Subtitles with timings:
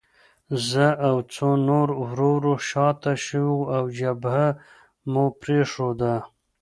[0.67, 4.47] زه او څو نور ورو ورو شاته شوو او جبهه
[5.11, 6.13] مو پرېښوده